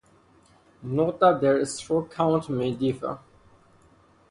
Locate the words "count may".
2.11-2.73